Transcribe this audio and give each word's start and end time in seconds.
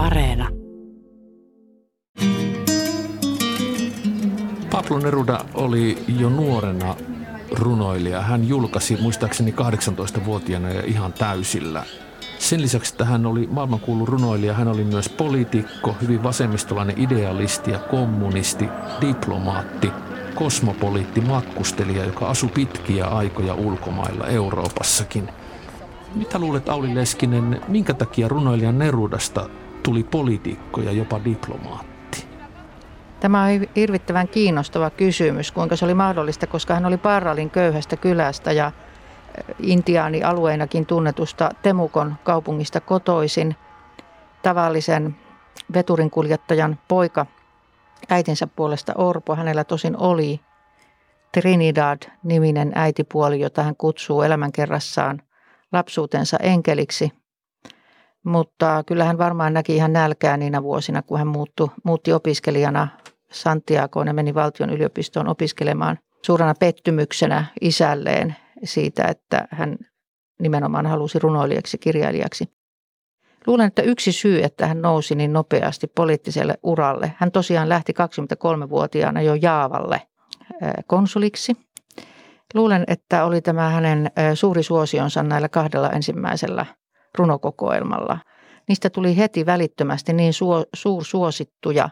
Areena. 0.00 0.48
Pablo 4.70 4.98
Neruda 4.98 5.44
oli 5.54 5.98
jo 6.18 6.28
nuorena 6.28 6.96
runoilija. 7.50 8.20
Hän 8.20 8.48
julkaisi 8.48 8.98
muistaakseni 9.02 9.50
18-vuotiaana 9.50 10.68
ja 10.68 10.82
ihan 10.86 11.12
täysillä. 11.12 11.84
Sen 12.38 12.62
lisäksi, 12.62 12.94
että 12.94 13.04
hän 13.04 13.26
oli 13.26 13.46
maailmankuulu 13.46 14.06
runoilija, 14.06 14.54
hän 14.54 14.68
oli 14.68 14.84
myös 14.84 15.08
poliitikko, 15.08 15.96
hyvin 16.02 16.22
vasemmistolainen 16.22 16.98
idealisti 16.98 17.70
ja 17.70 17.78
kommunisti, 17.78 18.68
diplomaatti, 19.00 19.90
kosmopoliitti, 20.34 21.20
matkustelija, 21.20 22.04
joka 22.04 22.26
asui 22.26 22.50
pitkiä 22.54 23.06
aikoja 23.06 23.54
ulkomailla 23.54 24.26
Euroopassakin. 24.26 25.28
Mitä 26.14 26.38
luulet 26.38 26.68
Auli 26.68 26.94
Leskinen, 26.94 27.60
minkä 27.68 27.94
takia 27.94 28.28
runoilijan 28.28 28.78
Nerudasta 28.78 29.48
tuli 29.82 30.04
poliitikko 30.04 30.80
ja 30.80 30.92
jopa 30.92 31.20
diplomaatti? 31.24 31.90
Tämä 33.20 33.42
on 33.42 33.48
hirvittävän 33.76 34.28
kiinnostava 34.28 34.90
kysymys, 34.90 35.52
kuinka 35.52 35.76
se 35.76 35.84
oli 35.84 35.94
mahdollista, 35.94 36.46
koska 36.46 36.74
hän 36.74 36.86
oli 36.86 36.96
Parralin 36.96 37.50
köyhästä 37.50 37.96
kylästä 37.96 38.52
ja 38.52 38.72
intiaanialueenakin 39.58 40.86
tunnetusta 40.86 41.50
Temukon 41.62 42.14
kaupungista 42.24 42.80
kotoisin. 42.80 43.56
Tavallisen 44.42 45.16
veturinkuljettajan 45.74 46.78
poika, 46.88 47.26
äitinsä 48.08 48.46
puolesta 48.46 48.92
Orpo, 48.96 49.36
hänellä 49.36 49.64
tosin 49.64 49.96
oli 49.96 50.40
Trinidad-niminen 51.32 52.72
äitipuoli, 52.74 53.40
jota 53.40 53.62
hän 53.62 53.76
kutsuu 53.76 54.22
elämänkerrassaan 54.22 55.22
lapsuutensa 55.72 56.36
enkeliksi. 56.36 57.12
Mutta 58.24 58.82
kyllä 58.86 59.04
hän 59.04 59.18
varmaan 59.18 59.52
näki 59.52 59.76
ihan 59.76 59.92
nälkää 59.92 60.36
niinä 60.36 60.62
vuosina, 60.62 61.02
kun 61.02 61.18
hän 61.18 61.26
muuttu, 61.26 61.70
muutti 61.84 62.12
opiskelijana 62.12 62.88
Santiagoon 63.32 64.06
ja 64.06 64.14
meni 64.14 64.34
valtion 64.34 64.70
yliopistoon 64.70 65.28
opiskelemaan 65.28 65.98
suurena 66.22 66.54
pettymyksenä 66.60 67.44
isälleen 67.60 68.36
siitä, 68.64 69.04
että 69.04 69.48
hän 69.50 69.78
nimenomaan 70.40 70.86
halusi 70.86 71.18
runoilijaksi, 71.18 71.78
kirjailijaksi. 71.78 72.44
Luulen, 73.46 73.66
että 73.66 73.82
yksi 73.82 74.12
syy, 74.12 74.42
että 74.42 74.66
hän 74.66 74.82
nousi 74.82 75.14
niin 75.14 75.32
nopeasti 75.32 75.86
poliittiselle 75.86 76.54
uralle, 76.62 77.12
hän 77.16 77.32
tosiaan 77.32 77.68
lähti 77.68 77.92
23-vuotiaana 77.92 79.22
jo 79.22 79.34
Jaavalle 79.34 80.02
konsuliksi. 80.86 81.52
Luulen, 82.54 82.84
että 82.86 83.24
oli 83.24 83.40
tämä 83.40 83.68
hänen 83.68 84.10
suuri 84.34 84.62
suosionsa 84.62 85.22
näillä 85.22 85.48
kahdella 85.48 85.90
ensimmäisellä 85.90 86.66
runokokoelmalla. 87.18 88.18
Niistä 88.68 88.90
tuli 88.90 89.16
heti 89.16 89.46
välittömästi 89.46 90.12
niin 90.12 90.32
suo, 90.32 90.64
suursuosittuja 90.74 91.90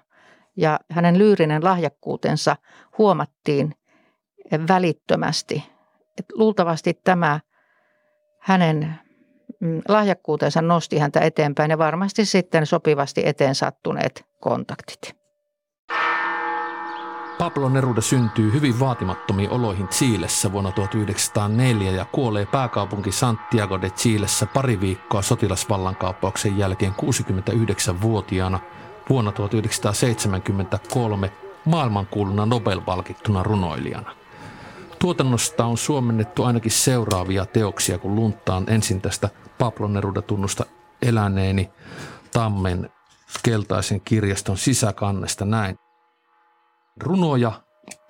ja 0.57 0.81
hänen 0.91 1.19
lyyrinen 1.19 1.65
lahjakkuutensa 1.65 2.57
huomattiin 2.99 3.75
välittömästi. 4.69 5.65
Et 6.19 6.27
luultavasti 6.35 7.01
tämä 7.05 7.41
hänen 8.41 8.95
mm, 9.61 9.83
lahjakkuutensa 9.89 10.63
nosti 10.63 10.99
häntä 10.99 11.21
eteenpäin 11.21 11.71
ja 11.71 11.79
varmasti 11.79 12.25
sitten 12.25 12.67
sopivasti 12.67 13.23
eteen 13.27 13.55
sattuneet 13.55 14.25
kontaktit. 14.41 15.18
Pablo 17.39 17.69
Neruda 17.69 18.01
syntyy 18.01 18.53
hyvin 18.53 18.81
vaatimattomiin 18.81 19.51
oloihin 19.51 19.89
Chiilessä 19.89 20.53
vuonna 20.53 20.73
1904 20.73 21.91
ja 21.91 22.05
kuolee 22.05 22.47
pääkaupunki 22.47 23.13
Santiago 23.13 23.81
de 23.81 23.91
Chilessä 23.91 24.47
pari 24.47 24.81
viikkoa 24.81 25.23
sotilasvallankaappauksen 25.23 26.59
jälkeen 26.59 26.93
69-vuotiaana 26.93 28.61
vuonna 29.09 29.33
1973 29.33 31.33
maailmankuuluna 31.65 32.47
Nobel-palkittuna 32.47 33.43
runoilijana. 33.43 34.15
Tuotannosta 34.99 35.65
on 35.65 35.79
suomennettu 35.79 36.45
ainakin 36.45 36.71
seuraavia 36.71 37.47
teoksia, 37.47 37.99
kun 37.99 38.17
luntaan 38.17 38.65
ensin 38.67 39.01
tästä 39.01 39.29
Pablo 39.59 39.89
Neruda-tunnusta 39.89 40.65
eläneeni 41.03 41.71
Tammen 42.33 42.91
keltaisen 43.43 44.01
kirjaston 44.01 44.57
sisäkannesta 44.57 45.45
näin. 45.45 45.88
Runoja 47.03 47.53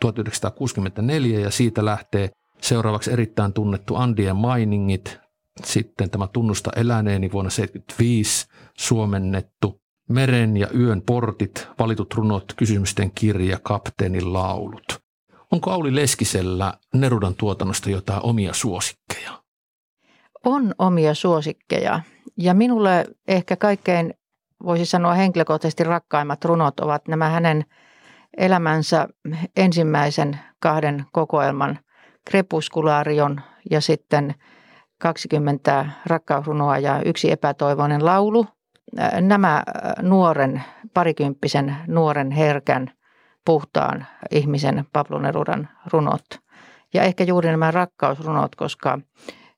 1964 0.01 1.41
ja 1.41 1.51
siitä 1.51 1.85
lähtee 1.85 2.31
seuraavaksi 2.63 3.13
erittäin 3.13 3.53
tunnettu 3.53 3.97
Andien 3.97 4.37
Miningit, 4.37 5.19
sitten 5.65 6.11
tämä 6.11 6.29
Tunnusta 6.33 6.71
eläneeni 6.77 7.33
vuonna 7.33 7.51
1975 7.51 8.47
suomennettu 8.79 9.81
Meren 10.09 10.57
ja 10.57 10.69
yön 10.79 11.03
portit, 11.03 11.69
valitut 11.79 12.15
runot, 12.15 12.53
kysymysten 12.57 13.11
kirja, 13.11 13.59
kapteenin 13.63 14.33
laulut. 14.33 14.85
Onko 15.53 15.71
Auli 15.71 15.95
Leskisellä 15.95 16.75
Nerudan 16.95 17.35
tuotannosta 17.35 17.91
jotain 17.91 18.21
omia 18.23 18.53
suosikkeja? 18.53 19.43
On 20.45 20.75
omia 20.79 21.15
suosikkeja. 21.15 22.01
Ja 22.37 22.55
minulle 22.55 23.07
ehkä 23.29 23.57
kaikkein, 23.57 24.15
voisi 24.65 24.85
sanoa 24.87 25.15
henkilökohtaisesti 25.15 25.85
rakkaimmat 25.85 26.45
runot 26.45 26.81
ovat 26.81 27.09
nämä 27.09 27.29
hänen 27.29 27.65
elämänsä 28.37 29.09
ensimmäisen 29.57 30.39
kahden 30.61 31.05
kokoelman 31.13 31.79
Krepuskularion 32.31 33.41
ja 33.71 33.81
sitten 33.81 34.35
20 34.99 35.87
rakkausrunoa 36.07 36.79
ja 36.79 37.03
yksi 37.05 37.31
epätoivoinen 37.31 38.05
laulu. 38.05 38.47
Nämä 39.21 39.63
nuoren, 40.03 40.63
parikymppisen 40.95 41.77
nuoren 41.87 42.31
herkän 42.31 42.91
puhtaan 43.45 44.07
ihmisen 44.31 44.85
Pablo 44.93 45.19
Nerudan 45.19 45.69
runot. 45.93 46.25
Ja 46.95 47.03
ehkä 47.03 47.25
juuri 47.25 47.51
nämä 47.51 47.71
rakkausrunot, 47.71 48.55
koska 48.55 48.99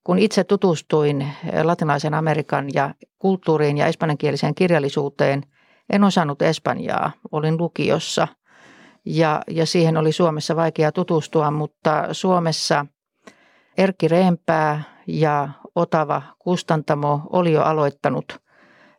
kun 0.05 0.19
itse 0.19 0.45
tutustuin 0.45 1.29
latinalaisen 1.63 2.15
Amerikan 2.15 2.69
ja 2.75 2.95
kulttuuriin 3.19 3.79
ja 3.79 3.87
espanjankieliseen 3.87 4.55
kirjallisuuteen, 4.55 5.43
en 5.93 6.05
osannut 6.05 6.43
espanjaa. 6.43 7.13
Olin 7.33 7.59
lukiossa 7.59 8.29
ja, 9.05 9.43
ja 9.49 9.67
siihen 9.67 9.97
oli 9.97 10.13
Suomessa 10.13 10.57
vaikea 10.57 10.93
tutustua, 10.93 11.51
mutta 11.51 12.09
Suomessa 12.13 12.87
Erkki 13.79 14.09
Reempää 14.09 14.83
ja 15.07 15.49
Otava 15.75 16.23
Kustantamo 16.39 17.21
oli 17.33 17.53
jo 17.53 17.63
aloittanut 17.63 18.39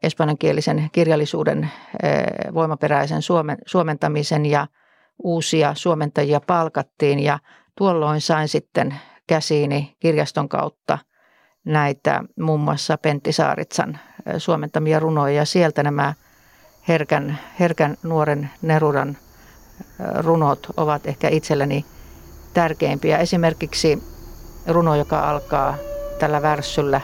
espanjankielisen 0.03 0.89
kirjallisuuden 0.91 1.71
eh, 2.03 2.53
voimaperäisen 2.53 3.21
suomen, 3.21 3.57
suomentamisen 3.65 4.45
ja– 4.45 4.67
uusia 5.23 5.73
suomentajia 5.75 6.41
palkattiin. 6.47 7.19
Ja 7.19 7.39
tuolloin 7.77 8.21
sain 8.21 8.47
sitten 8.47 8.95
käsiini 9.27 9.95
kirjaston 9.99 10.49
kautta 10.49 10.97
näitä 11.65 12.23
muun 12.39 12.59
muassa 12.59 12.97
Pentti 12.97 13.31
Saaritsan 13.31 13.99
suomentamia 14.37 14.99
runoja. 14.99 15.33
Ja 15.33 15.45
sieltä 15.45 15.83
nämä 15.83 16.13
herkän, 16.87 17.39
herkän 17.59 17.97
nuoren 18.03 18.49
Nerudan 18.61 19.17
runot 20.15 20.67
ovat 20.77 21.07
ehkä 21.07 21.29
itselleni 21.29 21.85
tärkeimpiä. 22.53 23.17
Esimerkiksi 23.17 24.03
runo, 24.67 24.95
joka 24.95 25.29
alkaa 25.29 25.75
tällä 26.19 26.41
värssyllä. 26.41 27.01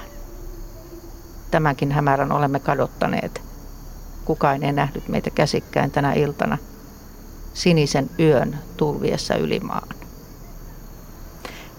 Tämänkin 1.52 1.92
hämärän 1.92 2.32
olemme 2.32 2.60
kadottaneet. 2.60 3.42
Kukaan 4.26 4.64
ei 4.64 4.72
nähnyt 4.72 5.08
meitä 5.08 5.30
käsikkäin 5.30 5.92
tänä 5.92 6.14
iltana– 6.14 6.58
sinisen 7.58 8.10
yön 8.20 8.60
tulviessa 8.78 9.36
ylimaan. 9.36 9.88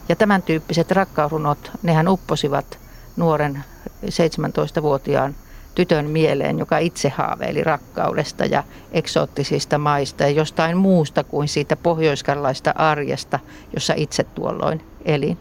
Ja 0.09 0.17
tämän 0.17 0.43
tyyppiset 0.43 0.91
rakkaurunot, 0.91 1.71
nehän 1.83 2.09
upposivat 2.09 2.79
nuoren 3.17 3.65
17-vuotiaan 4.05 5.35
tytön 5.79 6.11
mieleen, 6.11 6.59
joka 6.59 6.79
itse 6.79 7.09
haaveili 7.09 7.65
rakkaudesta 7.65 8.45
ja 8.45 8.65
eksoottisista 8.93 9.79
maista 9.79 10.23
ja 10.23 10.31
jostain 10.31 10.77
muusta 10.77 11.25
kuin 11.25 11.49
siitä 11.49 11.77
pohjoiskarlaista 11.77 12.71
arjesta, 12.77 13.39
jossa 13.75 13.95
itse 13.97 14.25
tuolloin 14.25 14.83
elin. 15.05 15.39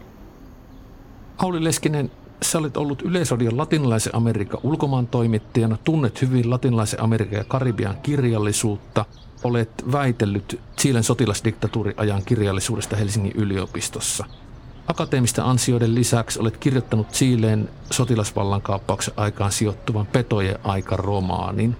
Auli 1.38 1.64
Leskinen, 1.64 2.10
sä 2.42 2.58
olet 2.58 2.76
ollut 2.76 3.02
Yleisradion 3.02 3.56
latinalaisen 3.56 4.16
Amerikan 4.16 4.60
ulkomaan 4.62 5.06
toimittajana, 5.06 5.76
tunnet 5.84 6.22
hyvin 6.22 6.50
latinalaisen 6.50 7.02
Amerikan 7.02 7.38
ja 7.38 7.44
Karibian 7.44 7.96
kirjallisuutta– 8.02 9.04
olet 9.44 9.70
väitellyt 9.92 10.60
Chilen 10.78 11.02
sotilasdiktatuuriajan 11.02 12.22
kirjallisuudesta 12.24 12.96
Helsingin 12.96 13.32
yliopistossa. 13.34 14.24
Akateemisten 14.88 15.44
ansioiden 15.44 15.94
lisäksi 15.94 16.40
olet 16.40 16.56
kirjoittanut 16.56 17.12
Chileen 17.12 17.68
sotilasvallankaappauksen 17.90 19.14
aikaan 19.16 19.52
sijoittuvan 19.52 20.06
Petojen 20.06 20.58
aika-romaanin. 20.64 21.76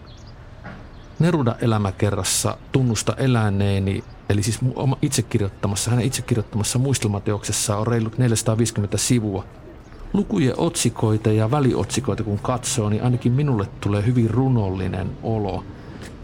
Neruda 1.19 1.57
elämäkerrassa 1.61 2.59
Tunnusta 2.73 3.15
eläneeni, 3.17 4.05
eli 4.29 4.43
siis 4.43 4.59
itse 5.03 5.23
kirjoittamassa, 5.23 5.91
hänen 5.91 6.07
itse 6.07 6.23
kirjoittamassa 6.23 6.79
muistelmateoksessa 6.79 7.77
on 7.77 7.87
reilut 7.87 8.19
450 8.19 8.99
sivua. 8.99 9.45
lukujen 10.13 10.55
otsikoita 10.57 11.33
ja 11.33 11.51
väliotsikoita 11.51 12.23
kun 12.23 12.39
katsoo, 12.39 12.89
niin 12.89 13.03
ainakin 13.03 13.33
minulle 13.33 13.67
tulee 13.81 14.07
hyvin 14.07 14.31
runollinen 14.31 15.11
olo. 15.23 15.65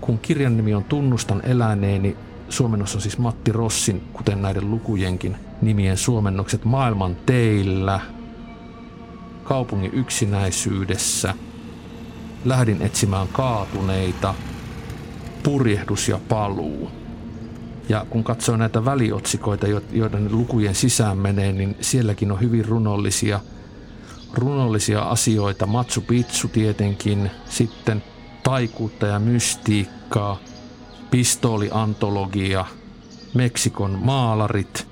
Kun 0.00 0.18
kirjan 0.18 0.56
nimi 0.56 0.74
on 0.74 0.84
Tunnustan 0.84 1.42
eläneeni, 1.44 2.16
suomennos 2.48 2.94
on 2.94 3.00
siis 3.00 3.18
Matti 3.18 3.52
Rossin, 3.52 4.02
kuten 4.12 4.42
näiden 4.42 4.70
lukujenkin 4.70 5.36
nimien 5.62 5.96
suomennokset 5.96 6.64
Maailman 6.64 7.16
teillä, 7.26 8.00
Kaupungin 9.44 9.94
yksinäisyydessä, 9.94 11.34
Lähdin 12.44 12.82
etsimään 12.82 13.28
kaatuneita, 13.28 14.34
Purjehdus 15.42 16.08
ja 16.08 16.20
paluu. 16.28 16.90
Ja 17.88 18.06
kun 18.10 18.24
katsoo 18.24 18.56
näitä 18.56 18.84
väliotsikoita, 18.84 19.66
joiden 19.92 20.28
lukujen 20.32 20.74
sisään 20.74 21.18
menee, 21.18 21.52
niin 21.52 21.76
sielläkin 21.80 22.32
on 22.32 22.40
hyvin 22.40 22.64
runollisia– 22.64 23.40
runollisia 24.34 25.02
asioita, 25.02 25.66
Matsu 25.66 26.00
Picchu 26.00 26.48
tietenkin, 26.48 27.30
sitten 27.48 28.02
taikuutta 28.42 29.06
ja 29.06 29.18
mystiikkaa, 29.18 30.38
pistooliantologia, 31.10 32.64
Meksikon 33.34 33.98
maalarit 34.02 34.86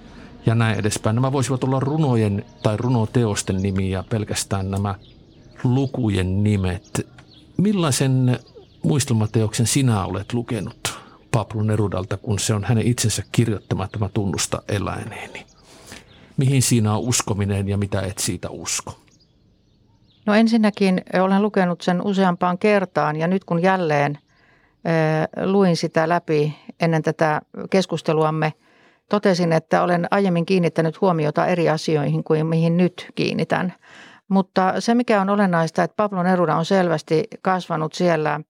ja 0.47 0.55
näin 0.55 0.79
edespäin. 0.79 1.15
Nämä 1.15 1.33
voisivat 1.33 1.65
olla 1.65 1.81
runojen 1.81 2.45
tai 2.63 2.77
runoteosten 2.77 3.63
nimiä, 3.63 4.05
pelkästään 4.11 4.71
nämä 4.71 4.95
lukujen 5.65 6.45
nimet. 6.45 7.07
Millaisen 7.57 8.39
muistelmateoksen 8.83 9.67
sinä 9.67 10.05
olet 10.05 10.33
lukenut 10.33 10.99
Pablo 11.31 11.63
Nerudalta, 11.63 12.17
kun 12.17 12.39
se 12.39 12.55
on 12.55 12.65
hänen 12.65 12.87
itsensä 12.87 13.23
kirjoittama 13.33 13.89
tämä 13.89 14.09
tunnusta 14.09 14.63
eläineeni? 14.69 15.47
Mihin 16.37 16.63
siinä 16.63 16.95
on 16.95 17.01
uskominen 17.01 17.69
ja 17.69 17.77
mitä 17.77 18.01
et 18.01 18.19
siitä 18.19 18.51
usko? 18.51 18.99
No 20.27 20.35
ensinnäkin 20.35 21.03
olen 21.13 21.43
lukenut 21.43 21.81
sen 21.81 22.03
useampaan 22.03 22.59
kertaan 22.59 23.17
ja 23.17 23.27
nyt 23.27 23.45
kun 23.45 23.63
jälleen 23.63 24.19
luin 25.45 25.77
sitä 25.77 26.09
läpi 26.09 26.59
ennen 26.81 27.03
tätä 27.03 27.41
keskusteluamme, 27.71 28.53
totesin, 29.09 29.53
että 29.53 29.83
olen 29.83 30.09
aiemmin 30.11 30.47
kiinnittänyt 30.47 31.01
huomiota 31.01 31.47
eri 31.47 31.69
asioihin 31.69 32.25
kuin 32.25 32.47
mihin 32.47 32.77
nyt 32.77 33.11
kiinnitän. 33.15 33.75
Mutta 34.29 34.81
se, 34.81 34.95
mikä 34.95 35.21
on 35.21 35.31
olennaista, 35.31 35.83
että 35.83 35.97
Pablo 35.97 36.23
Neruda 36.23 36.57
on 36.57 36.65
selvästi 36.65 37.25
kasvanut 37.43 37.93
siellä 37.93 38.41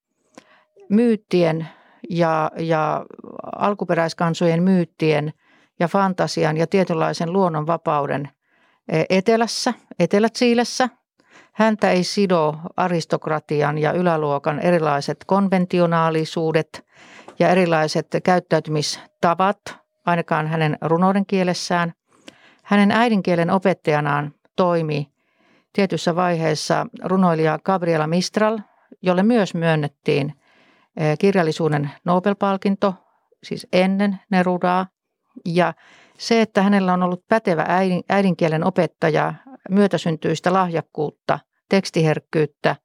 myyttien 0.88 1.68
ja, 2.10 2.50
ja 2.58 3.06
alkuperäiskansojen 3.56 4.62
myyttien 4.62 5.32
ja 5.80 5.88
fantasian 5.88 6.56
ja 6.56 6.66
tietynlaisen 6.66 7.32
luonnonvapauden 7.32 8.28
etelässä, 9.10 9.74
Etelä-Chiilessä– 9.98 10.88
Häntä 11.52 11.90
ei 11.90 12.04
sido 12.04 12.56
aristokratian 12.76 13.78
ja 13.78 13.92
yläluokan 13.92 14.60
erilaiset 14.60 15.16
konventionaalisuudet 15.26 16.86
ja 17.38 17.48
erilaiset 17.48 18.06
käyttäytymistavat, 18.24 19.58
ainakaan 20.06 20.46
hänen 20.46 20.78
runouden 20.82 21.26
kielessään. 21.26 21.92
Hänen 22.62 22.90
äidinkielen 22.90 23.50
opettajanaan 23.50 24.34
toimi 24.56 25.12
tietyssä 25.72 26.16
vaiheessa 26.16 26.86
runoilija 27.04 27.58
Gabriela 27.64 28.06
Mistral, 28.06 28.58
jolle 29.02 29.22
myös 29.22 29.54
myönnettiin 29.54 30.34
eh, 30.96 31.18
kirjallisuuden 31.18 31.90
Nobel-palkinto, 32.04 32.94
siis 33.42 33.66
ennen 33.72 34.20
Nerudaa. 34.30 34.86
Ja 35.46 35.74
se, 36.18 36.40
että 36.40 36.62
hänellä 36.62 36.92
on 36.92 37.02
ollut 37.02 37.28
pätevä 37.28 37.66
äidinkielen 38.08 38.64
opettaja, 38.64 39.34
myötäsyntyistä 39.70 40.52
lahjakkuutta, 40.52 41.38
tekstiherkkyyttä, 41.68 42.76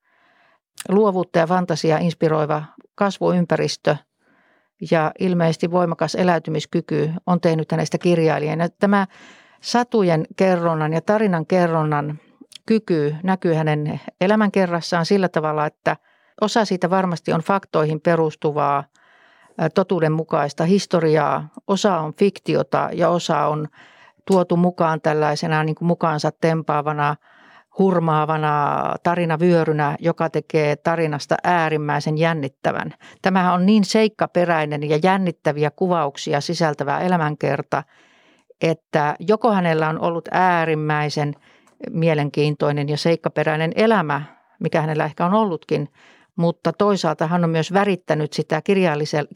luovuutta 0.89 1.39
ja 1.39 1.47
fantasia 1.47 1.97
inspiroiva 1.97 2.63
kasvuympäristö 2.95 3.95
ja 4.91 5.11
ilmeisesti 5.19 5.71
voimakas 5.71 6.15
eläytymiskyky 6.15 7.11
on 7.25 7.41
tehnyt 7.41 7.71
hänestä 7.71 7.97
kirjailijan. 7.97 8.59
Tämä 8.79 9.07
satujen 9.61 10.25
kerronnan 10.35 10.93
ja 10.93 11.01
tarinan 11.01 11.45
kerronnan 11.45 12.19
kyky 12.65 13.15
näkyy 13.23 13.53
hänen 13.53 14.01
elämänkerrassaan 14.21 15.05
sillä 15.05 15.29
tavalla, 15.29 15.65
että 15.65 15.97
osa 16.41 16.65
siitä 16.65 16.89
varmasti 16.89 17.33
on 17.33 17.41
faktoihin 17.41 18.01
perustuvaa 18.01 18.83
totuudenmukaista 19.73 20.63
historiaa, 20.65 21.49
osa 21.67 21.99
on 21.99 22.13
fiktiota 22.13 22.89
ja 22.93 23.09
osa 23.09 23.47
on 23.47 23.67
tuotu 24.27 24.57
mukaan 24.57 25.01
tällaisena 25.01 25.63
niin 25.63 25.75
kuin 25.75 25.87
mukaansa 25.87 26.31
tempaavana, 26.41 27.15
hurmaavana 27.79 28.83
tarinavyörynä, 29.03 29.95
joka 29.99 30.29
tekee 30.29 30.75
tarinasta 30.75 31.35
äärimmäisen 31.43 32.17
jännittävän. 32.17 32.93
Tämähän 33.21 33.53
on 33.53 33.65
niin 33.65 33.85
seikkaperäinen 33.85 34.89
ja 34.89 34.99
jännittäviä 35.03 35.71
kuvauksia 35.71 36.41
sisältävä 36.41 36.99
elämänkerta, 36.99 37.83
että 38.61 39.15
joko 39.19 39.51
hänellä 39.51 39.89
on 39.89 39.99
ollut 39.99 40.29
äärimmäisen 40.31 41.33
mielenkiintoinen 41.91 42.89
ja 42.89 42.97
seikkaperäinen 42.97 43.71
elämä, 43.75 44.21
mikä 44.59 44.81
hänellä 44.81 45.05
ehkä 45.05 45.25
on 45.25 45.33
ollutkin, 45.33 45.89
mutta 46.35 46.73
toisaalta 46.73 47.27
hän 47.27 47.43
on 47.43 47.49
myös 47.49 47.73
värittänyt 47.73 48.33
sitä 48.33 48.61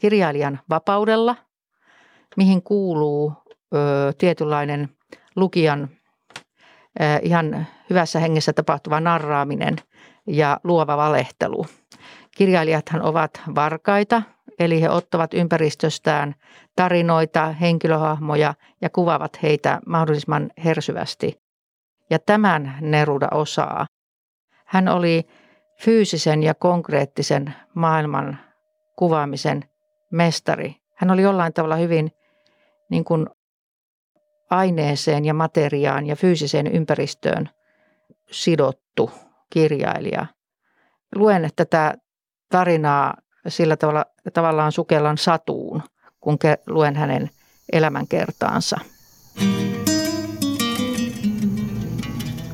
kirjailijan 0.00 0.60
vapaudella, 0.70 1.36
mihin 2.36 2.62
kuuluu 2.62 3.32
tietynlainen 4.18 4.88
lukijan 5.36 5.88
ihan 7.22 7.66
hyvässä 7.90 8.18
hengessä 8.18 8.52
tapahtuva 8.52 9.00
narraaminen 9.00 9.76
ja 10.26 10.60
luova 10.64 10.96
valehtelu. 10.96 11.66
Kirjailijathan 12.36 13.02
ovat 13.02 13.42
varkaita, 13.54 14.22
eli 14.58 14.82
he 14.82 14.90
ottavat 14.90 15.34
ympäristöstään 15.34 16.34
tarinoita, 16.76 17.52
henkilöhahmoja 17.52 18.54
ja 18.80 18.90
kuvaavat 18.90 19.42
heitä 19.42 19.80
mahdollisimman 19.86 20.50
hersyvästi. 20.64 21.42
Ja 22.10 22.18
tämän 22.18 22.78
Neruda 22.80 23.28
osaa. 23.30 23.86
Hän 24.66 24.88
oli 24.88 25.26
fyysisen 25.80 26.42
ja 26.42 26.54
konkreettisen 26.54 27.54
maailman 27.74 28.38
kuvaamisen 28.96 29.64
mestari. 30.10 30.76
Hän 30.96 31.10
oli 31.10 31.22
jollain 31.22 31.52
tavalla 31.52 31.76
hyvin 31.76 32.12
niin 32.90 33.04
kuin 33.04 33.26
aineeseen 34.52 35.24
ja 35.24 35.34
materiaan 35.34 36.06
ja 36.06 36.16
fyysiseen 36.16 36.66
ympäristöön 36.66 37.48
sidottu 38.30 39.10
kirjailija. 39.50 40.26
Luen 41.14 41.50
tätä 41.56 41.94
tarinaa 42.48 43.14
sillä 43.48 43.76
tavalla 43.76 44.04
tavallaan 44.32 44.72
sukellan 44.72 45.18
satuun, 45.18 45.82
kun 46.20 46.38
luen 46.66 46.96
hänen 46.96 47.30
elämänkertaansa. 47.72 48.76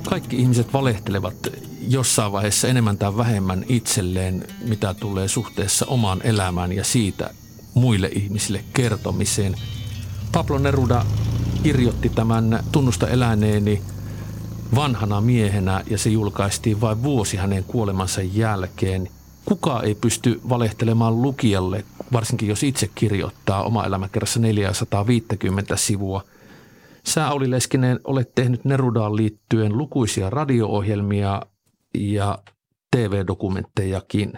Kaikki 0.08 0.36
ihmiset 0.36 0.72
valehtelevat 0.72 1.34
jossain 1.88 2.32
vaiheessa 2.32 2.68
enemmän 2.68 2.98
tai 2.98 3.16
vähemmän 3.16 3.64
itselleen, 3.68 4.44
mitä 4.68 4.94
tulee 4.94 5.28
suhteessa 5.28 5.86
omaan 5.86 6.20
elämään 6.24 6.72
ja 6.72 6.84
siitä 6.84 7.30
muille 7.74 8.08
ihmisille 8.12 8.64
kertomiseen. 8.72 9.54
Pablo 10.32 10.58
Neruda 10.58 11.04
kirjoitti 11.62 12.08
tämän 12.08 12.64
Tunnusta 12.72 13.08
eläneeni 13.08 13.82
vanhana 14.74 15.20
miehenä 15.20 15.82
ja 15.90 15.98
se 15.98 16.10
julkaistiin 16.10 16.80
vain 16.80 17.02
vuosi 17.02 17.36
hänen 17.36 17.64
kuolemansa 17.64 18.22
jälkeen. 18.22 19.08
Kuka 19.44 19.82
ei 19.82 19.94
pysty 19.94 20.40
valehtelemaan 20.48 21.22
lukijalle, 21.22 21.84
varsinkin 22.12 22.48
jos 22.48 22.62
itse 22.62 22.90
kirjoittaa 22.94 23.62
oma 23.62 23.84
elämäkerrassa 23.84 24.40
450 24.40 25.76
sivua. 25.76 26.22
Sä 27.06 27.28
Auli 27.28 27.50
Leskinen 27.50 28.00
olet 28.04 28.34
tehnyt 28.34 28.64
Nerudaan 28.64 29.16
liittyen 29.16 29.78
lukuisia 29.78 30.30
radio-ohjelmia 30.30 31.42
ja 31.94 32.38
TV-dokumenttejakin. 32.96 34.32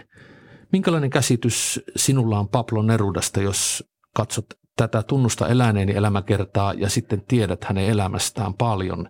Minkälainen 0.71 1.09
käsitys 1.09 1.79
sinulla 1.95 2.39
on 2.39 2.47
Pablo 2.47 2.81
Nerudasta, 2.81 3.41
jos 3.41 3.83
katsot 4.13 4.45
tätä 4.75 5.03
tunnusta 5.03 5.47
eläneeni 5.47 5.95
elämäkertaa 5.95 6.73
ja 6.73 6.89
sitten 6.89 7.21
tiedät 7.27 7.63
hänen 7.63 7.85
elämästään 7.89 8.53
paljon, 8.53 9.09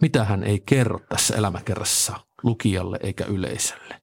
mitä 0.00 0.24
hän 0.24 0.44
ei 0.44 0.62
kerro 0.66 1.00
tässä 1.08 1.36
elämäkerrassa 1.36 2.20
lukijalle 2.42 2.98
eikä 3.02 3.24
yleisölle? 3.24 3.94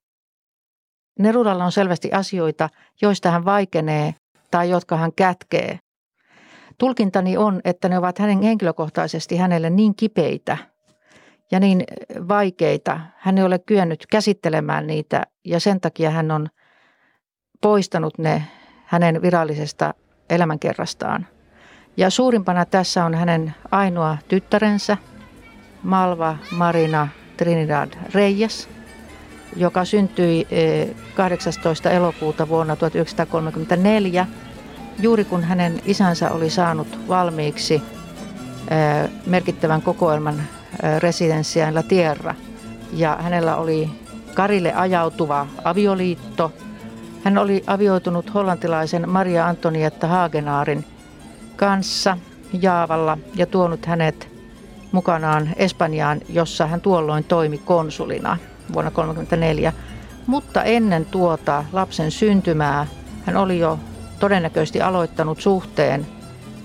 Nerudalla 1.19 1.65
on 1.65 1.71
selvästi 1.71 2.12
asioita, 2.12 2.69
joista 3.01 3.31
hän 3.31 3.45
vaikenee 3.45 4.15
tai 4.51 4.69
jotka 4.69 4.98
hän 4.98 5.13
kätkee. 5.13 5.79
Tulkintani 6.77 7.38
on, 7.38 7.62
että 7.65 7.89
ne 7.89 7.98
ovat 7.98 8.19
hänen 8.19 8.41
henkilökohtaisesti 8.41 9.38
hänelle 9.38 9.69
niin 9.69 9.95
kipeitä 9.95 10.57
ja 11.51 11.60
niin 11.60 11.83
vaikeita. 12.27 13.00
Hän 13.17 13.38
ei 13.38 13.43
ole 13.43 13.60
kyennyt 13.60 14.05
käsittelemään 14.12 14.88
niitä 14.88 15.24
ja 15.45 15.60
sen 15.60 15.81
takia 15.81 16.10
hän 16.10 16.31
on 16.31 16.48
poistanut 17.62 18.17
ne 18.17 18.43
hänen 18.86 19.21
virallisesta 19.21 19.93
elämänkerrastaan. 20.31 21.27
Ja 21.97 22.09
suurimpana 22.09 22.65
tässä 22.65 23.05
on 23.05 23.15
hänen 23.15 23.55
ainoa 23.71 24.17
tyttärensä, 24.27 24.97
Malva 25.83 26.35
Marina 26.51 27.07
Trinidad 27.38 27.89
Reyes, 28.13 28.69
joka 29.55 29.85
syntyi 29.85 30.47
18. 31.15 31.89
elokuuta 31.89 32.50
vuonna 32.50 32.75
1934, 32.75 34.27
juuri 35.00 35.25
kun 35.25 35.43
hänen 35.43 35.81
isänsä 35.85 36.31
oli 36.31 36.50
saanut 36.50 37.00
valmiiksi 37.07 37.81
merkittävän 39.25 39.81
kokoelman 39.81 40.43
Residencia 41.00 41.67
en 41.67 41.75
la 41.75 41.83
Tierra. 41.83 42.35
Ja 42.93 43.17
hänellä 43.21 43.55
oli 43.55 43.89
Karille 44.33 44.73
ajautuva 44.73 45.47
avioliitto. 45.63 46.53
Hän 47.23 47.37
oli 47.37 47.63
avioitunut 47.67 48.33
hollantilaisen 48.33 49.09
Maria 49.09 49.47
Antonietta 49.47 50.07
Hagenaarin 50.07 50.85
kanssa 51.55 52.17
Jaavalla 52.61 53.17
ja 53.35 53.45
tuonut 53.45 53.85
hänet 53.85 54.29
mukanaan 54.91 55.49
Espanjaan, 55.55 56.21
jossa 56.29 56.67
hän 56.67 56.81
tuolloin 56.81 57.23
toimi 57.23 57.57
konsulina 57.57 58.37
vuonna 58.73 58.91
1934. 58.91 59.73
Mutta 60.27 60.63
ennen 60.63 61.05
tuota 61.05 61.65
lapsen 61.71 62.11
syntymää 62.11 62.87
hän 63.25 63.37
oli 63.37 63.59
jo 63.59 63.79
todennäköisesti 64.19 64.81
aloittanut 64.81 65.41
suhteen 65.41 66.07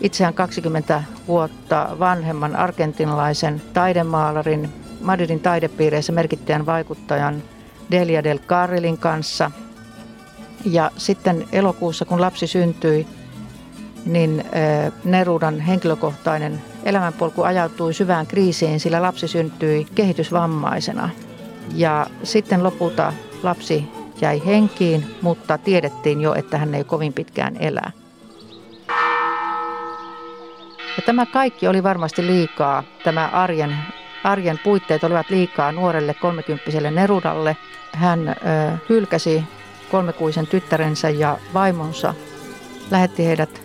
itseään 0.01 0.35
20 0.35 1.03
vuotta 1.29 1.97
vanhemman 1.99 2.57
argentinalaisen 2.57 3.63
taidemaalarin 3.75 4.73
Madridin 5.01 5.41
taidepiireissä 5.41 6.13
merkittäjän 6.13 6.67
vaikuttajan 6.67 7.43
Delia 7.91 8.25
del 8.25 8.39
Carrilin 8.39 8.99
kanssa. 8.99 9.51
Ja 10.71 10.91
sitten 10.97 11.49
elokuussa, 11.53 12.05
kun 12.05 12.21
lapsi 12.21 12.47
syntyi, 12.47 13.07
niin 14.07 14.45
Nerudan 15.05 15.61
henkilökohtainen 15.61 16.63
elämänpolku 16.85 17.43
ajautui 17.43 17.95
syvään 17.95 18.27
kriisiin, 18.27 18.81
sillä 18.81 19.03
lapsi 19.03 19.29
syntyi 19.29 19.87
kehitysvammaisena. 19.95 21.11
Ja 21.75 22.07
sitten 22.23 22.63
lopulta 22.63 23.13
lapsi 23.43 23.85
jäi 24.21 24.43
henkiin, 24.47 25.17
mutta 25.23 25.59
tiedettiin 25.59 26.21
jo, 26.21 26.35
että 26.35 26.59
hän 26.59 26.75
ei 26.75 26.85
kovin 26.85 27.13
pitkään 27.13 27.57
elää. 27.57 27.91
Ja 30.97 31.03
tämä 31.07 31.27
kaikki 31.27 31.69
oli 31.69 31.83
varmasti 31.83 32.27
liikaa. 32.27 32.83
Tämä 33.05 33.29
arjen, 33.33 33.77
arjen 34.25 34.61
puitteet 34.65 35.05
olivat 35.05 35.31
liikaa 35.31 35.73
nuorelle 35.73 36.15
kolmekymppiselle 36.15 36.91
Nerudalle. 36.91 37.57
Hän 37.93 38.29
ö, 38.29 38.35
hylkäsi 38.89 39.45
kolmekuisen 39.91 40.47
tyttärensä 40.47 41.11
ja 41.11 41.39
vaimonsa, 41.55 42.15
lähetti 42.91 43.27
heidät 43.27 43.63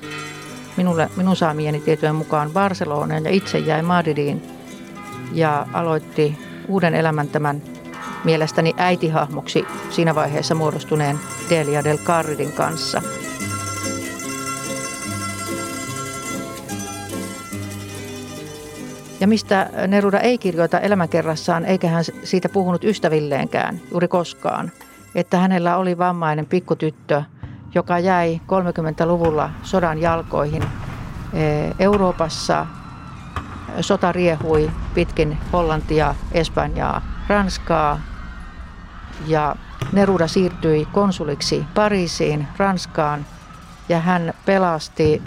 minulle, 0.78 1.10
minun 1.16 1.36
saamieni 1.36 1.80
tietojen 1.80 2.16
mukaan 2.16 2.52
Barcelonaan 2.52 3.24
ja 3.24 3.32
itse 3.32 3.58
jäi 3.58 3.82
Madridiin 3.82 4.42
ja 5.34 5.68
aloitti 5.74 6.38
uuden 6.68 6.96
elämän 6.96 7.28
tämän 7.28 7.62
mielestäni 8.24 8.74
äitihahmoksi 8.78 9.66
siinä 9.90 10.16
vaiheessa 10.16 10.56
muodostuneen 10.56 11.20
Delia 11.50 11.84
del 11.84 11.98
Carridin 11.98 12.52
kanssa. 12.52 13.02
Ja 19.20 19.28
mistä 19.28 19.70
Neruda 19.88 20.20
ei 20.20 20.38
kirjoita 20.38 20.80
elämänkerrassaan, 20.80 21.66
eikä 21.66 21.88
hän 21.88 22.04
siitä 22.24 22.50
puhunut 22.50 22.84
ystävilleenkään 22.84 23.82
juuri 23.92 24.08
koskaan, 24.08 24.72
että 25.16 25.38
hänellä 25.38 25.78
oli 25.78 25.98
vammainen 25.98 26.46
pikkutyttö, 26.46 27.24
joka 27.76 28.00
jäi 28.00 28.42
30-luvulla 28.44 29.50
sodan 29.64 30.02
jalkoihin 30.02 30.64
Euroopassa. 31.80 32.66
Sota 33.82 34.12
riehui 34.12 34.72
pitkin 34.94 35.38
Hollantia, 35.54 36.16
Espanjaa, 36.32 37.02
Ranskaa 37.28 38.00
ja 39.28 39.56
Neruda 39.92 40.28
siirtyi 40.28 40.88
konsuliksi 40.92 41.66
Pariisiin, 41.76 42.48
Ranskaan 42.58 43.26
ja 43.90 44.00
hän 44.00 44.34
pelasti 44.46 45.22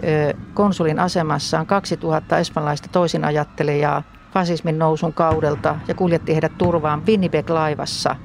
konsulin 0.54 0.98
asemassaan 0.98 1.66
2000 1.66 2.38
espanjalaista 2.38 2.88
toisinajattelijaa 2.92 4.02
fasismin 4.34 4.78
nousun 4.78 5.12
kaudelta 5.12 5.76
ja 5.88 5.94
kuljetti 5.94 6.32
heidät 6.32 6.58
turvaan 6.58 7.02
Winnipeg-laivassa 7.06 8.16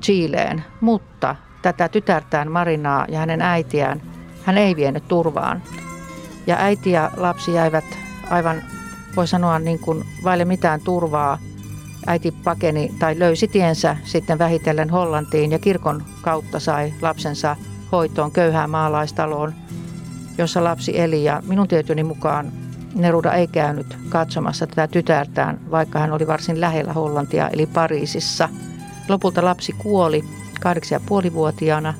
Chileen. 0.00 0.64
Mutta 0.80 1.36
tätä 1.62 1.88
tytärtään 1.88 2.50
Marinaa 2.50 3.06
ja 3.08 3.18
hänen 3.18 3.42
äitiään 3.42 4.02
hän 4.42 4.58
ei 4.58 4.76
vienyt 4.76 5.08
turvaan. 5.08 5.62
Ja 6.46 6.56
äiti 6.58 6.90
ja 6.90 7.10
lapsi 7.16 7.54
jäivät 7.54 7.84
aivan, 8.30 8.62
voi 9.16 9.28
sanoa, 9.28 9.58
niin 9.58 9.78
kuin 9.78 10.04
vaille 10.24 10.44
mitään 10.44 10.80
turvaa– 10.80 11.38
Äiti 12.06 12.30
pakeni 12.44 12.94
tai 12.98 13.18
löysi 13.18 13.48
tiensä 13.48 13.96
sitten 14.04 14.38
vähitellen 14.38 14.90
Hollantiin 14.90 15.52
ja 15.52 15.58
kirkon 15.58 16.02
kautta 16.22 16.60
sai 16.60 16.94
lapsensa 17.02 17.56
hoitoon 17.92 18.32
köyhään 18.32 18.70
maalaistaloon, 18.70 19.54
jossa 20.38 20.64
lapsi 20.64 21.00
eli. 21.00 21.24
Ja 21.24 21.42
minun 21.46 21.68
tietoni 21.68 22.04
mukaan 22.04 22.52
Neruda 22.94 23.32
ei 23.32 23.46
käynyt 23.46 23.96
katsomassa 24.08 24.66
tätä 24.66 24.88
tytärtään, 24.88 25.60
vaikka 25.70 25.98
hän 25.98 26.12
oli 26.12 26.26
varsin 26.26 26.60
lähellä 26.60 26.92
Hollantia 26.92 27.48
eli 27.48 27.66
Pariisissa. 27.66 28.48
Lopulta 29.10 29.44
lapsi 29.44 29.72
kuoli 29.78 30.24
kahdeksan 30.60 30.96
ja 30.96 31.00
puolivuotiaana 31.06 31.94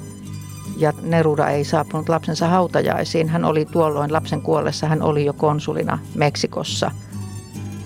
ja 0.77 0.93
Neruda 1.03 1.49
ei 1.49 1.65
saapunut 1.65 2.09
lapsensa 2.09 2.49
hautajaisiin. 2.49 3.29
Hän 3.29 3.45
oli 3.45 3.65
tuolloin 3.65 4.13
lapsen 4.13 4.43
kuollessa, 4.43 4.89
hän 4.89 5.03
oli 5.03 5.25
jo 5.25 5.33
konsulina 5.33 5.99
Meksikossa, 6.15 6.91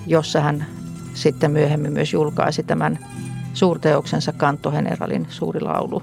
jossa 0.07 0.41
hän 0.41 0.67
sitten 1.15 1.51
myöhemmin 1.51 1.93
myös 1.93 2.13
julkaisi 2.13 2.63
tämän 2.63 2.99
suurteoksensa 3.55 4.33
Kantoheneralin 4.33 5.27
suuri 5.31 5.61
laulu. 5.61 6.03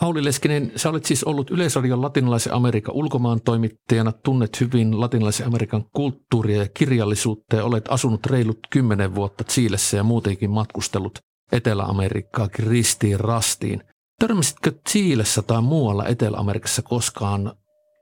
Auli 0.00 0.24
Leskinen, 0.24 0.72
sä 0.76 0.90
olet 0.90 1.04
siis 1.04 1.24
ollut 1.24 1.50
Yleisradion 1.50 2.02
latinalaisen 2.02 2.54
Amerikan 2.54 2.94
ulkomaan 2.94 3.40
toimittajana, 3.40 4.12
tunnet 4.12 4.60
hyvin 4.60 5.00
latinalaisen 5.00 5.46
Amerikan 5.46 5.84
kulttuuria 5.92 6.62
ja 6.62 6.68
kirjallisuutta 6.74 7.56
ja 7.56 7.64
olet 7.64 7.84
asunut 7.88 8.26
reilut 8.26 8.58
kymmenen 8.70 9.14
vuotta 9.14 9.44
Chiilessä 9.44 9.96
ja 9.96 10.02
muutenkin 10.02 10.50
matkustellut 10.50 11.18
Etelä-Amerikkaa 11.52 12.48
ristiin 12.58 13.20
rastiin. 13.20 13.82
Törmäsitkö 14.18 14.72
Chiilessä 14.88 15.42
tai 15.42 15.62
muualla 15.62 16.06
Etelä-Amerikassa 16.06 16.82
koskaan 16.82 17.52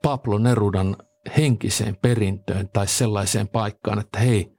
Pablo 0.03 0.37
Nerudan 0.37 0.95
henkiseen 1.37 1.97
perintöön 2.01 2.69
tai 2.73 2.87
sellaiseen 2.87 3.47
paikkaan, 3.47 3.99
että 3.99 4.19
hei, 4.19 4.51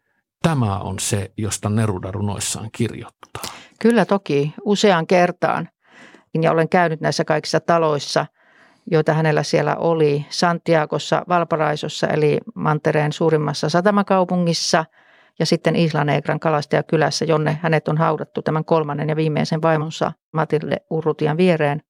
tämä 0.42 0.78
on 0.78 0.98
se, 0.98 1.32
josta 1.36 1.68
Neruda 1.68 2.10
runoissaan 2.10 2.70
kirjoittaa? 2.76 3.42
Kyllä 3.78 4.04
toki, 4.04 4.54
useaan 4.64 5.06
kertaan. 5.06 5.68
Ja 6.42 6.52
olen 6.52 6.68
käynyt 6.68 7.00
näissä 7.00 7.24
kaikissa 7.24 7.60
taloissa, 7.60 8.26
joita 8.86 9.14
hänellä 9.14 9.42
siellä 9.42 9.76
oli. 9.76 10.26
Santiagossa, 10.28 11.22
Valparaisossa 11.28 12.06
eli 12.06 12.38
Mantereen 12.54 13.12
suurimmassa 13.12 13.68
satamakaupungissa 13.68 14.84
ja 15.38 15.46
sitten 15.46 15.76
Isla 15.76 16.04
Negran 16.04 16.40
kalastajakylässä, 16.40 17.24
jonne 17.24 17.58
hänet 17.62 17.88
on 17.88 17.98
haudattu 17.98 18.42
tämän 18.42 18.64
kolmannen 18.64 19.08
ja 19.08 19.16
viimeisen 19.16 19.62
vaimonsa 19.62 20.12
Matilde 20.32 20.76
Urrutian 20.90 21.36
viereen. 21.36 21.82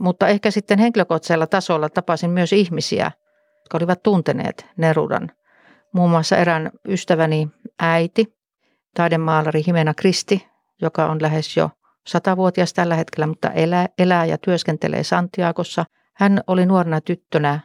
Mutta 0.00 0.28
ehkä 0.28 0.50
sitten 0.50 0.78
henkilökohtaisella 0.78 1.46
tasolla 1.46 1.88
tapasin 1.88 2.30
myös 2.30 2.52
ihmisiä, 2.52 3.10
jotka 3.60 3.78
olivat 3.78 4.02
tunteneet 4.02 4.66
Nerudan. 4.76 5.30
Muun 5.94 6.10
muassa 6.10 6.36
erään 6.36 6.70
ystäväni 6.88 7.48
äiti, 7.80 8.26
taidemaalari 8.94 9.62
Himena 9.66 9.94
Kristi, 9.94 10.48
joka 10.82 11.06
on 11.06 11.22
lähes 11.22 11.56
jo 11.56 11.70
satavuotias 12.06 12.72
tällä 12.72 12.94
hetkellä, 12.94 13.26
mutta 13.26 13.50
elää, 13.50 13.86
elää 13.98 14.24
ja 14.24 14.38
työskentelee 14.38 15.04
Santiagossa. 15.04 15.84
Hän 16.16 16.40
oli 16.46 16.66
nuorena 16.66 17.00
tyttönä 17.00 17.60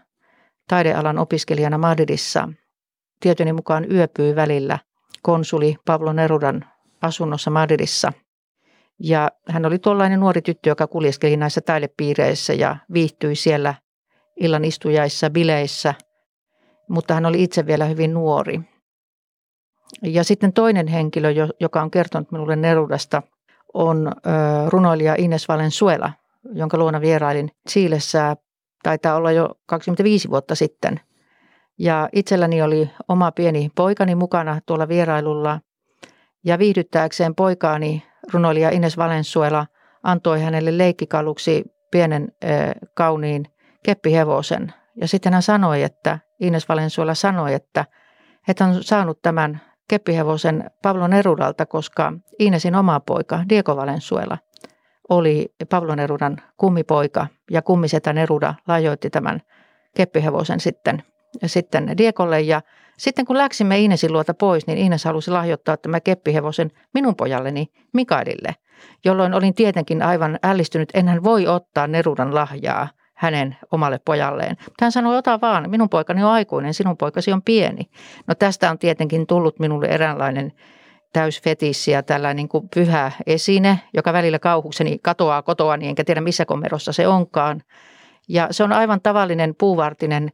taidealan 0.68 1.18
opiskelijana 1.18 1.78
Madridissa. 1.78 2.50
Tietoni 3.20 3.54
mukaan 3.54 3.92
yöpyi 3.92 4.36
välillä 4.36 4.80
konsuli 5.22 5.76
Pablo 5.86 6.14
Nerudan 6.14 6.66
asunnossa 7.02 7.52
Madridissa. 7.52 8.14
Ja 9.00 9.30
hän 9.50 9.66
oli 9.66 9.80
tuollainen 9.80 10.20
nuori 10.20 10.42
tyttö, 10.42 10.70
joka 10.70 10.88
kuljeskeli 10.88 11.38
näissä 11.38 11.62
taidepiireissä 11.62 12.54
ja 12.54 12.76
viihtyi 12.94 13.36
siellä 13.36 13.74
illan 14.36 14.66
istujaissa, 14.66 15.30
bileissä, 15.30 15.94
mutta 16.90 17.14
hän 17.14 17.26
oli 17.26 17.44
itse 17.44 17.66
vielä 17.66 17.86
hyvin 17.86 18.14
nuori. 18.14 18.62
Ja 20.04 20.24
sitten 20.24 20.54
toinen 20.54 20.88
henkilö, 20.88 21.30
joka 21.60 21.82
on 21.82 21.92
kertonut 21.92 22.32
minulle 22.32 22.56
Nerudasta, 22.56 23.24
on 23.74 24.12
runoilija 24.68 25.16
Ines 25.18 25.48
Valenzuela, 25.48 26.12
jonka 26.54 26.78
luona 26.78 27.02
vierailin 27.02 27.52
Chiilessä, 27.70 28.36
taitaa 28.84 29.16
olla 29.16 29.32
jo 29.32 29.50
25 29.66 30.30
vuotta 30.30 30.56
sitten. 30.56 31.00
Ja 31.80 32.10
itselläni 32.14 32.62
oli 32.62 32.90
oma 33.10 33.32
pieni 33.32 33.72
poikani 33.76 34.16
mukana 34.16 34.60
tuolla 34.66 34.88
vierailulla. 34.88 35.60
Ja 36.46 36.60
viihdyttääkseen 36.60 37.36
poikaani 37.36 38.04
runoilija 38.34 38.70
Ines 38.70 38.98
Valenzuela 38.98 39.66
antoi 40.04 40.42
hänelle 40.42 40.78
leikkikaluksi 40.78 41.66
pienen 41.92 42.32
kauniin 42.94 43.46
keppihevosen. 43.86 44.74
Ja 45.02 45.08
sitten 45.08 45.34
hän 45.34 45.42
sanoi, 45.42 45.84
että 45.84 46.20
Ines 46.40 46.70
Valensuola 46.70 47.14
sanoi, 47.14 47.54
että, 47.54 47.86
että 48.48 48.64
hän 48.64 48.76
on 48.76 48.84
saanut 48.84 49.22
tämän 49.22 49.62
keppihevosen 49.90 50.72
Pablo 50.82 51.08
Nerudalta, 51.08 51.66
koska 51.66 52.14
Iinesin 52.40 52.76
oma 52.76 53.00
poika 53.00 53.44
Diego 53.50 53.76
Valensuela 53.76 54.38
oli 55.10 55.54
Pablo 55.70 55.96
Nerudan 55.96 56.38
kummipoika 56.58 57.28
ja 57.52 57.62
kummisetä 57.62 58.14
Neruda 58.14 58.54
lajoitti 58.68 59.10
tämän 59.10 59.42
keppihevosen 59.96 60.60
sitten, 60.60 61.04
sitten 61.46 61.98
Diekolle 61.98 62.42
ja 62.42 62.62
sitten 62.98 63.26
kun 63.26 63.38
läksimme 63.38 63.80
Iinesin 63.80 64.14
luota 64.14 64.34
pois, 64.34 64.68
niin 64.68 64.78
Iines 64.78 65.06
halusi 65.06 65.32
lahjoittaa 65.32 65.78
tämän 65.78 66.02
keppihevosen 66.02 66.72
minun 66.94 67.16
pojalleni 67.16 67.68
Mikaelille, 67.94 68.56
jolloin 69.06 69.34
olin 69.34 69.54
tietenkin 69.54 70.02
aivan 70.04 70.40
ällistynyt, 70.44 70.90
enhän 70.94 71.24
voi 71.24 71.48
ottaa 71.48 71.88
Nerudan 71.88 72.36
lahjaa 72.36 72.88
hänen 73.18 73.58
omalle 73.72 74.00
pojalleen. 74.06 74.58
Mutta 74.66 74.86
hän 74.86 74.92
sanoi, 74.92 75.18
ota 75.18 75.42
vaan, 75.42 75.70
minun 75.70 75.90
poikani 75.90 76.24
on 76.24 76.32
aikuinen, 76.32 76.74
sinun 76.74 76.98
poikasi 76.98 77.32
on 77.32 77.42
pieni. 77.42 77.90
No 78.28 78.36
tästä 78.36 78.72
on 78.72 78.80
tietenkin 78.80 79.28
tullut 79.28 79.60
minulle 79.60 79.88
eräänlainen 79.88 80.52
täysfetissi 81.14 81.92
ja 81.92 82.04
tällainen 82.04 82.36
niin 82.36 82.50
kuin 82.50 82.70
pyhä 82.76 83.12
esine, 83.28 83.80
joka 83.94 84.14
välillä 84.14 84.40
kauhukseni 84.40 85.00
katoaa 85.02 85.42
kotoa, 85.42 85.78
niin 85.78 85.90
enkä 85.90 86.04
tiedä 86.04 86.22
missä 86.22 86.46
komerossa 86.46 86.94
se 86.94 87.08
onkaan. 87.08 87.62
Ja 88.30 88.48
se 88.52 88.64
on 88.64 88.74
aivan 88.74 89.02
tavallinen 89.02 89.56
puuvartinen 89.56 90.32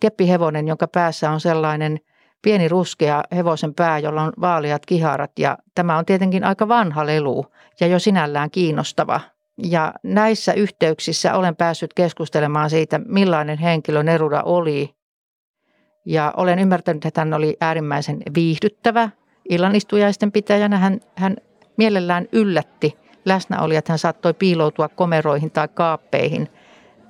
keppihevonen, 0.00 0.68
jonka 0.68 0.88
päässä 0.88 1.30
on 1.30 1.40
sellainen 1.40 2.00
pieni 2.42 2.68
ruskea 2.68 3.22
hevosen 3.34 3.74
pää, 3.74 3.98
jolla 3.98 4.22
on 4.22 4.32
vaaleat 4.40 4.86
kiharat. 4.86 5.30
Ja 5.38 5.58
tämä 5.74 5.98
on 5.98 6.04
tietenkin 6.04 6.44
aika 6.44 6.68
vanha 6.68 7.06
lelu 7.06 7.46
ja 7.80 7.86
jo 7.86 7.98
sinällään 7.98 8.50
kiinnostava. 8.50 9.20
Ja 9.62 9.94
näissä 10.02 10.52
yhteyksissä 10.52 11.34
olen 11.34 11.56
päässyt 11.56 11.94
keskustelemaan 11.94 12.70
siitä, 12.70 13.00
millainen 13.06 13.58
henkilö 13.58 14.02
Neruda 14.02 14.42
oli. 14.42 14.94
Ja 16.06 16.32
olen 16.36 16.58
ymmärtänyt, 16.58 17.04
että 17.04 17.20
hän 17.20 17.34
oli 17.34 17.56
äärimmäisen 17.60 18.22
viihdyttävä 18.34 19.10
illanistujaisten 19.48 20.32
pitäjänä. 20.32 20.78
Hän, 20.78 21.00
hän 21.16 21.36
mielellään 21.76 22.28
yllätti 22.32 22.98
läsnäolijat. 23.24 23.88
Hän 23.88 23.98
saattoi 23.98 24.34
piiloutua 24.34 24.88
komeroihin 24.88 25.50
tai 25.50 25.68
kaappeihin– 25.68 26.48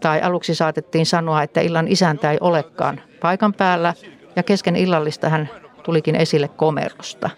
tai 0.04 0.22
aluksi 0.22 0.54
saatettiin 0.54 1.06
sanoa, 1.06 1.42
että 1.42 1.60
illan 1.60 1.88
isäntä 1.88 2.30
ei 2.32 2.38
olekaan 2.40 3.00
paikan 3.20 3.54
päällä 3.54 3.94
ja 4.36 4.42
kesken 4.42 4.76
illallista 4.76 5.28
hän 5.28 5.50
tulikin 5.82 6.16
esille 6.16 6.48
komerosta. 6.48 7.30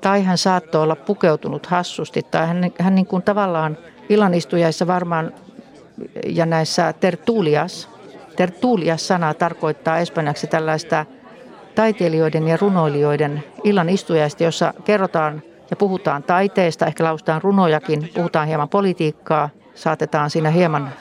Tai 0.00 0.24
hän 0.24 0.38
saattoi 0.38 0.82
olla 0.82 0.96
pukeutunut 0.96 1.66
hassusti 1.66 2.22
tai 2.22 2.46
hän, 2.46 2.72
hän 2.78 2.94
niin 2.94 3.06
kuin 3.06 3.22
tavallaan 3.22 3.78
illanistujaissa 4.08 4.86
varmaan 4.86 5.32
ja 6.26 6.46
näissä 6.46 6.92
tertulias, 6.92 7.88
tertulias-sana 8.36 9.34
tarkoittaa 9.34 9.98
espanjaksi 9.98 10.46
tällaista 10.46 11.06
taiteilijoiden 11.74 12.48
ja 12.48 12.56
runoilijoiden 12.56 13.44
illanistujaista, 13.64 14.44
jossa 14.44 14.74
kerrotaan 14.84 15.42
ja 15.70 15.76
puhutaan 15.76 16.22
taiteesta, 16.22 16.86
ehkä 16.86 17.04
laustaan 17.04 17.42
runojakin, 17.42 18.10
puhutaan 18.14 18.48
hieman 18.48 18.68
politiikkaa 18.68 19.48
saatetaan 19.74 20.30
siinä 20.30 20.50
hieman 20.50 20.92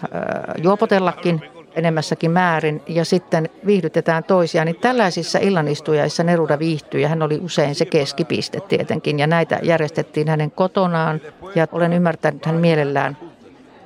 juopotellakin 0.63 1.41
enemmässäkin 1.77 2.31
määrin 2.31 2.81
ja 2.87 3.05
sitten 3.05 3.49
viihdytetään 3.65 4.23
toisia, 4.23 4.65
niin 4.65 4.75
tällaisissa 4.75 5.39
illanistujaissa 5.39 6.23
Neruda 6.23 6.59
viihtyi 6.59 7.01
ja 7.01 7.07
hän 7.07 7.21
oli 7.21 7.39
usein 7.43 7.75
se 7.75 7.85
keskipiste 7.85 8.59
tietenkin 8.59 9.19
ja 9.19 9.27
näitä 9.27 9.59
järjestettiin 9.63 10.27
hänen 10.27 10.51
kotonaan 10.51 11.21
ja 11.55 11.67
olen 11.71 11.93
ymmärtänyt, 11.93 12.45
hän 12.45 12.55
mielellään 12.55 13.17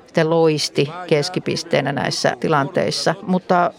sitten 0.06 0.30
loisti 0.30 0.92
keskipisteenä 1.08 1.92
näissä 1.92 2.38
tilanteissa, 2.40 3.16
mutta 3.22 3.72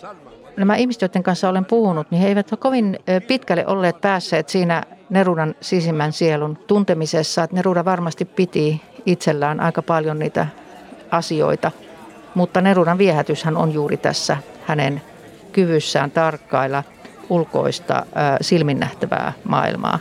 nämä 0.57 0.77
ihmiset, 0.77 1.03
joiden 1.03 1.23
kanssa 1.23 1.49
olen 1.49 1.65
puhunut, 1.65 2.11
niin 2.11 2.23
he 2.23 2.29
eivät 2.29 2.53
ole 2.53 2.59
kovin 2.59 2.99
pitkälle 3.29 3.67
olleet 3.67 4.01
päässeet 4.01 4.49
siinä 4.49 4.83
Nerudan 5.11 5.55
sisimmän 5.61 6.13
sielun 6.13 6.59
tuntemisessa, 6.67 7.49
Neruda 7.53 7.85
varmasti 7.85 8.25
piti 8.25 8.83
itsellään 9.07 9.61
aika 9.61 9.83
paljon 9.83 10.19
niitä 10.19 10.47
asioita. 11.11 11.71
Mutta 12.35 12.61
Nerudan 12.61 12.99
viehätyshän 12.99 13.57
on 13.57 13.73
juuri 13.73 13.97
tässä 13.97 14.37
hänen 14.67 15.03
kyvyssään 15.53 16.11
tarkkailla 16.11 16.85
ulkoista 17.29 18.07
silminnähtävää 18.41 19.33
maailmaa. 19.45 19.99